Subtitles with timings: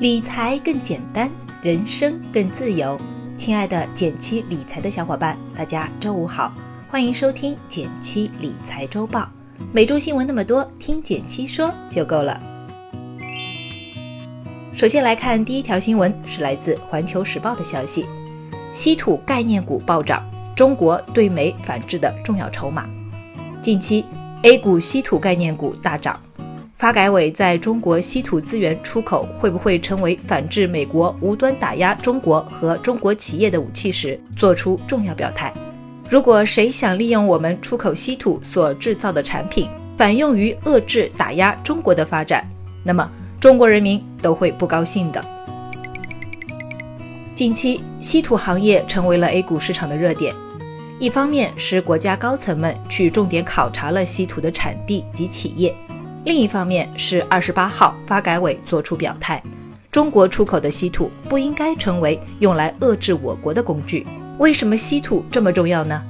[0.00, 1.28] 理财更简单，
[1.60, 2.96] 人生更自由。
[3.36, 6.54] 亲爱的减七理财的小伙伴，大家周五好，
[6.88, 9.28] 欢迎收听减七理财周报。
[9.72, 12.40] 每周新闻那么多，听减七说就够了。
[14.76, 18.06] 首先来看第一条新闻，是来自环球时报的消息：
[18.72, 22.88] 稀土概念股暴涨，中国对美反制的重要筹码。
[23.60, 24.04] 近期
[24.42, 26.20] A 股稀土概念股大涨。
[26.78, 35.52] 发改委在中国稀土资源出口会不会成为反制美国无端打压中国和中国企业的武器时，做出重要表态。
[36.08, 42.48] 如果谁想利用我们出口稀土所制造的产品，反用于遏制打压中国的发展，
[42.84, 45.22] 那么中国人民都会不高兴的。
[47.34, 50.32] 近期，稀土行业成为了 A 股市场的热点。
[51.00, 55.74] 一方面是国家高层们去重点考察了稀土的产地及企业。
[56.28, 59.42] 另一方面是二十八号发改委作出表态，
[59.90, 64.06] 中国出口的稀土不应该成为用来遏制我国的工具。
[64.36, 66.02] 为什么稀土这么重要呢？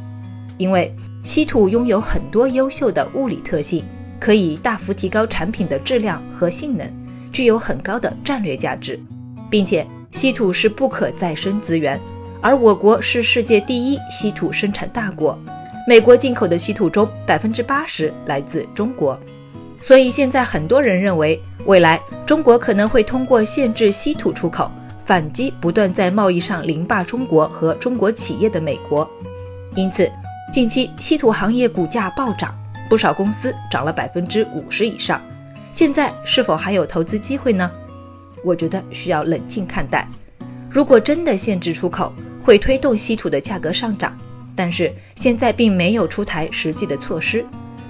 [0.56, 3.84] 因为稀土拥有很多优秀的物理特性，
[4.18, 6.84] 可以大幅提高产品的质量和性能，
[7.32, 8.98] 具有很高的战略价值，
[9.48, 11.96] 并且稀土是不可再生资源，
[12.42, 15.38] 而我国是世界第一稀土生产大国，
[15.86, 19.16] 美国进口的稀土中百分之八十来自中国。
[19.80, 24.70] 所以现在很多人认为，未来中国可能会通过限制稀土出口，
[25.06, 29.08] 反击不断在贸易上凌霸中国和中国企业的美国。
[29.74, 30.10] 因此，
[30.52, 32.54] 近期稀土行业股价暴涨，
[32.88, 35.20] 不少公司涨了百分之五十以上。
[35.72, 37.70] 现在是否还有投资机会呢？
[38.44, 40.06] 我觉得需要冷静看待。
[40.68, 44.16] 如果真的限制出口，会推动稀土的价格上涨，
[44.56, 47.44] 但是现在并没有出台实际的措施。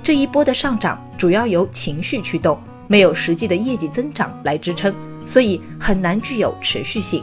[0.09, 4.95] 这一波的上涨主要由情绪驱动，没有实际的业绩增长来支撑，
[5.27, 7.23] 所以很难具有持续性。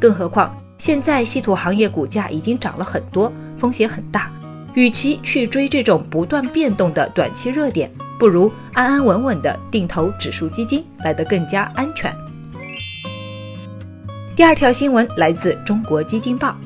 [0.00, 4.32] 更何况现在稀土行业股价已经涨了很多，风险很大。
[4.74, 12.12] 与其去追这种不断变动的短期热点，不如安安稳稳的定投指数基金来得更加安全。
[14.34, 16.56] 第二条新闻来自中国基金报，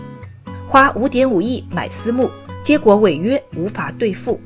[0.67, 2.31] 花五点五亿买私募，
[2.65, 4.41] 结果违约无法兑付。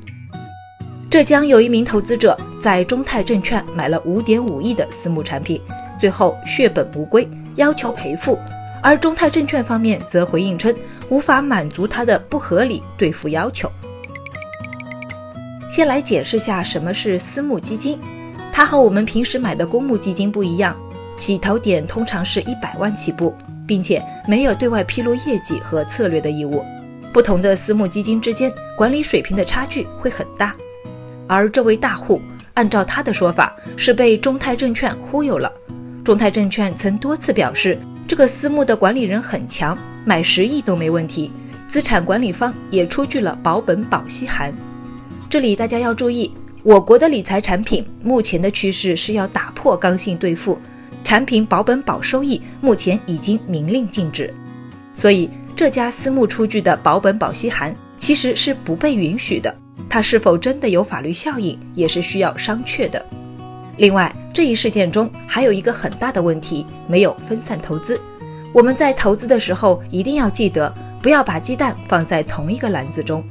[1.09, 5.61] 浙江有一名投资者在中泰证券买了五点五亿的私募产品，
[6.01, 7.25] 最后血本无归，
[7.55, 8.37] 要求赔付，
[8.83, 10.75] 而中泰证券方面则回应称
[11.07, 13.71] 无法满足他的不合理兑付要求。
[15.71, 17.97] 先来解释下什么是私募基金，
[18.51, 20.75] 它和我们平时买的公募基金不一样，
[21.15, 23.33] 起投点通常是一百万起步，
[23.65, 26.65] 并且没有对外披露业绩和策略的义务。
[27.13, 30.53] 不同的私募基金之间管理水平的差距会很大。
[31.27, 32.21] 而这位大户，
[32.53, 35.51] 按照他的说法，是被中泰证券忽悠了。
[36.03, 37.77] 中泰证券曾多次表示，
[38.07, 41.31] 这个私募的管理人很强，买十亿都没问题。
[41.67, 44.53] 资产管理方也出具了保本保息函。
[45.29, 46.31] 这里大家要注意，
[46.63, 50.57] 我国的理财产品目前的趋势是要打破刚性兑付，
[51.03, 54.33] 产品保本保收益目前已经明令禁止，
[54.93, 59.53] 所以这家私募出具的保本保息函其实是不被允许的。
[59.89, 63.03] 它是否真的有法律效应，也是需要商榷的。
[63.77, 67.99] 另外，这一事件中还有一个很大的问题，没有分散投资。
[68.53, 73.23] 我们在投资的时候一定要记得，不要把鸡蛋放在同一个篮子中。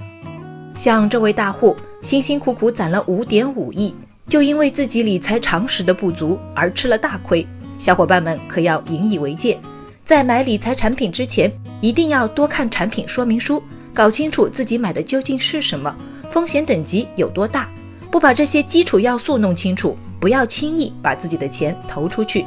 [0.75, 3.95] 像这位大户，辛辛苦苦攒了五点五亿，
[4.29, 7.45] 就因为自己理财常识的不足而吃了大亏。
[7.79, 9.59] 小伙伴们可要引以为戒，
[10.05, 15.95] 在买理财产品之前，一定要多看产品说明书，搞清楚自己买的究竟是什么。
[16.37, 17.67] 风险等级有多大？
[18.11, 22.45] 不把这些基础要素弄清楚，不要轻易把自己的钱投出去。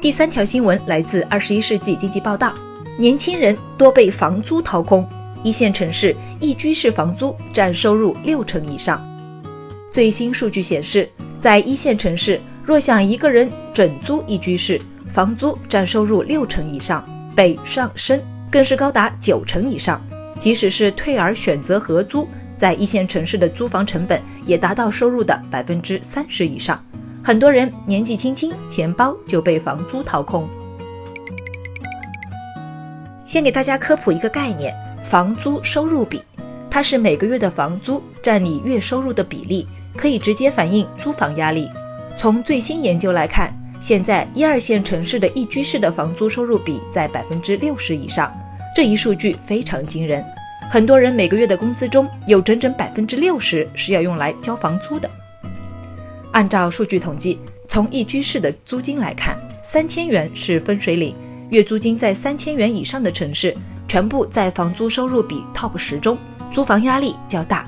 [0.00, 2.54] 第三条新闻来自《二十一世纪经济报道》，
[2.96, 5.04] 年轻人多被房租掏空，
[5.42, 9.04] 一线城市一居室房租占收入六成以上。
[9.90, 11.10] 最新数据显示，
[11.40, 14.80] 在一线城市，若想一个人整租一居室，
[15.12, 17.04] 房租占收入六成以上，
[17.34, 20.00] 北上深更是高达九成以上。
[20.44, 26.78] 即使是退而选择合租，在一线城市的租房成本也达到收入的百分之三十以上。
[27.22, 30.46] 很多人年纪轻轻，钱包就被房租掏空。
[33.24, 34.74] 先给大家科普一个概念：
[35.06, 36.22] 房租收入比，
[36.70, 39.66] 它是每个月的房租占你月收入的比例，
[39.96, 41.70] 可以直接反映租房压力。
[42.18, 43.50] 从最新研究来看，
[43.80, 48.30] 现在一二线城市的一居室的房租收入比在百分之六十以上。
[48.74, 50.24] 这一数据非常惊人，
[50.68, 55.08] 很多人每个月的工资中有整整百分之六十是要用来交房租的。
[56.32, 57.38] 按照数据统计，
[57.68, 61.14] 从一居室的租金来看，三千元是分水岭，
[61.50, 63.56] 月租金在三千元以上的城市，
[63.86, 66.18] 全部在房租收入比 TOP 十中，
[66.52, 67.64] 租房压力较大。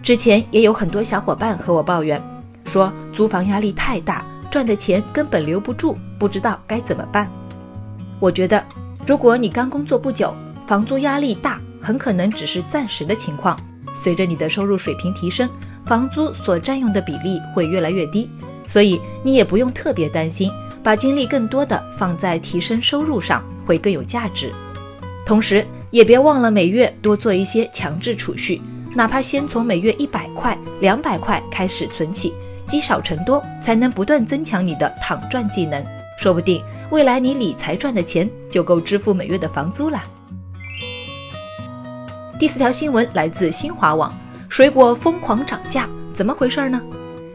[0.00, 2.22] 之前也有很多小伙伴和我抱怨，
[2.66, 7.28] 说租房压力太大，赚的钱根本留不住，不知道该怎么办。
[8.20, 8.64] 我觉得，
[9.06, 10.34] 如果你刚工作不久，
[10.66, 13.56] 房租压力大，很可能只是暂时的情况。
[13.94, 15.48] 随着你的收入水平提升，
[15.84, 18.28] 房租所占用的比例会越来越低，
[18.66, 20.50] 所以你也不用特别担心，
[20.82, 24.52] 把精力更多的放在提升收入上会更有价值。
[25.24, 28.60] 同时，也别忘了每月多做一些强制储蓄，
[28.96, 32.34] 哪怕先从每月一百块、两百块开始存起，
[32.66, 35.80] 积少成多，才能不断增强你的躺赚技能。
[36.26, 40.02] 说不定未来你理财赚的钱就够支付每月的房租了。
[42.36, 44.12] 第四条新闻来自新华网：
[44.48, 46.82] 水果疯狂涨价，怎么回事呢？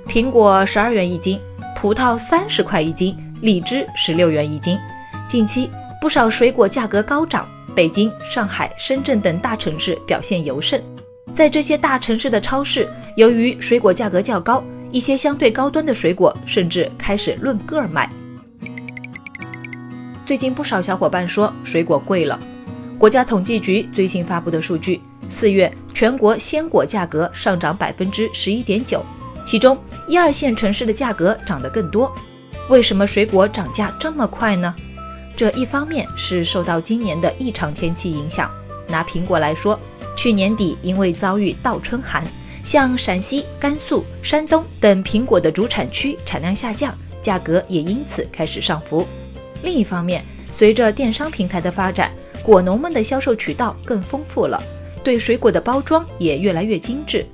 [0.05, 1.39] 苹果十二元一斤，
[1.73, 4.77] 葡萄三十块一斤，荔枝十六元一斤。
[5.25, 5.69] 近期
[6.01, 10.83] 不少水果价格高涨，北京、上海、深圳等大城市表现尤甚。
[11.33, 12.85] 在这些大城市的超市，
[13.15, 14.61] 由于水果价格较高，
[14.91, 18.09] 一些相对高端的水果甚至开始论个卖。
[20.31, 22.39] 最近不少小伙伴说水果贵了。
[22.97, 29.03] 国家统计局最新发布的数据，四月全国鲜果价格上涨百分之十一点九，
[29.45, 32.09] 其中一二线城市的价格涨得更多。
[32.69, 34.73] 为什么水果涨价这么快呢？
[35.35, 38.49] 这一方面是受到今年的异常天气影响。
[38.87, 39.77] 拿苹果来说，
[40.15, 42.23] 去年底因为遭遇倒春寒，
[42.63, 49.05] 像陕西、甘肃、山东等苹果的主产区产量下降，价格也因此开始上浮。
[49.63, 52.11] 另一方面，随着电商平台的发展，
[52.43, 54.61] 果农们的销售渠道更丰富了，
[55.03, 57.25] 对水果的包装也越来越精致。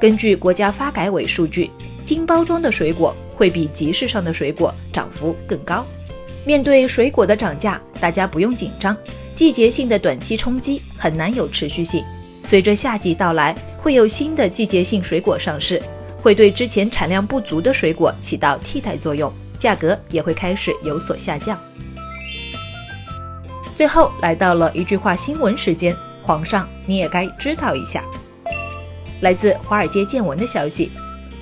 [0.00, 1.70] 根据国家发改委数据，
[2.04, 5.84] 精包装的水果会比集市上的水果涨幅更高。
[6.44, 8.96] 面对水果的涨价，大家不用紧张，
[9.34, 12.04] 季节性的短期冲击很难有持续性。
[12.48, 15.82] 随着夏季到来，会有新的季节性水果上市，
[16.22, 19.32] 会对之前产量不足的水果起到替代作用。
[19.58, 21.58] 价格也会开始有所下降。
[23.74, 28.02] 最后来到了一句话新闻时间，皇上你也该知道一下。
[29.20, 30.92] 来自《华尔街见闻》的消息，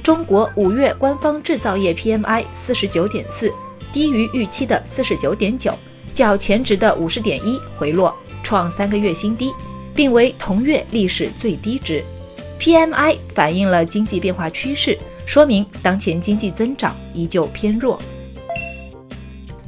[0.03, 3.53] 中国五月官方制造业 PMI 四十九点四，
[3.93, 5.73] 低于预期的四十九点九，
[6.13, 9.53] 较前值的五十点一回落，创三个月新低，
[9.95, 12.03] 并为同月历史最低值。
[12.59, 14.99] PMI 反映了经济变化趋势。
[15.27, 18.01] 说明当前经济增长依旧偏弱。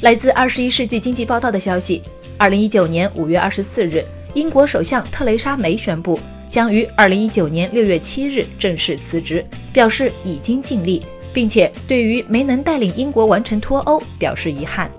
[0.00, 2.03] 来自《二十一世纪经济报道》的消息，
[2.37, 4.05] 二零一九年五月二十四日，
[4.35, 6.20] 英国首相特蕾莎梅宣布
[6.50, 14.91] 将于二零一九年六月七日正式辞职，表示已经尽力，并且对于没能带领英国完成脱欧表示遗憾。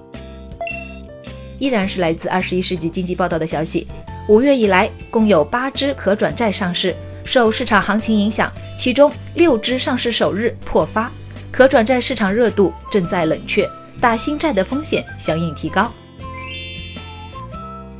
[1.59, 3.87] 依然是来自《二十一世纪经济报道》的消息，
[4.27, 6.95] 五月以来共有八只可转债上市。
[7.27, 11.11] 受市场行情影响，其中六只上市首日破发，
[11.51, 13.69] 可转债市场热度正在冷却，
[13.99, 15.91] 打新债的风险相应提高。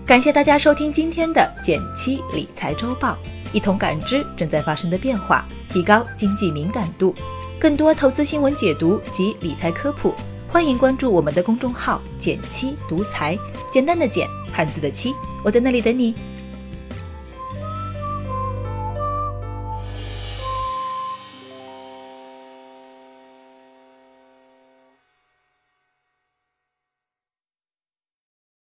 [0.06, 3.18] 感谢大家收听今天的减七理财周报，
[3.52, 7.14] 一同感知正在发生的变化，提高经济敏感度。
[7.60, 10.16] 更多投资新闻解读及理财科普，
[10.48, 13.38] 欢迎关注我们的公众号“减七独裁，
[13.70, 15.14] 简单的简，汉字的七，
[15.44, 16.16] 我在那里等你。